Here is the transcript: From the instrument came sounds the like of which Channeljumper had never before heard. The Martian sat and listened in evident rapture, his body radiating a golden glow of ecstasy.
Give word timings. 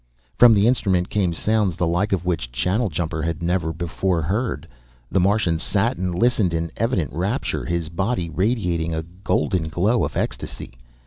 From 0.33 0.53
the 0.55 0.65
instrument 0.65 1.09
came 1.11 1.31
sounds 1.31 1.75
the 1.75 1.85
like 1.85 2.11
of 2.11 2.25
which 2.25 2.51
Channeljumper 2.51 3.21
had 3.21 3.43
never 3.43 3.71
before 3.71 4.23
heard. 4.23 4.67
The 5.11 5.19
Martian 5.19 5.59
sat 5.59 5.95
and 5.97 6.15
listened 6.17 6.55
in 6.55 6.71
evident 6.75 7.13
rapture, 7.13 7.65
his 7.65 7.87
body 7.89 8.27
radiating 8.27 8.95
a 8.95 9.03
golden 9.23 9.67
glow 9.69 10.03
of 10.03 10.17
ecstasy. 10.17 10.71